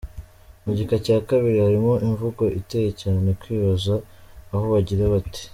Mu 0.63 0.71
gika 0.77 0.95
cya 1.05 1.17
kabiri 1.27 1.57
harimo 1.65 1.93
imvugo 2.07 2.43
iteye 2.59 2.89
cyane 3.01 3.29
kwibaza 3.41 3.95
aho 4.53 4.65
bagira 4.73 5.03
bati: 5.13 5.43